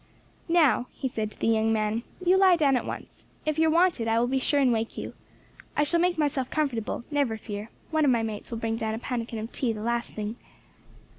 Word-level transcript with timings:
"Now," 0.49 0.87
he 0.93 1.07
said 1.07 1.29
to 1.29 1.39
the 1.39 1.45
young 1.47 1.71
man, 1.71 2.01
"you 2.25 2.35
lie 2.35 2.55
down 2.55 2.75
at 2.75 2.87
once. 2.87 3.23
If 3.45 3.59
you 3.59 3.67
are 3.67 3.69
wanted 3.69 4.07
I 4.07 4.19
will 4.19 4.25
be 4.25 4.39
sure 4.39 4.59
and 4.59 4.73
wake 4.73 4.97
you. 4.97 5.13
I 5.77 5.83
shall 5.83 5.99
make 5.99 6.17
myself 6.17 6.49
comfortable, 6.49 7.03
never 7.11 7.37
fear; 7.37 7.69
one 7.91 8.03
of 8.03 8.09
my 8.09 8.23
mates 8.23 8.49
will 8.49 8.57
bring 8.57 8.73
me 8.73 8.79
down 8.79 8.95
a 8.95 8.97
pannikin 8.97 9.37
of 9.37 9.51
tea 9.51 9.73
the 9.73 9.83
last 9.83 10.13
thing." 10.13 10.37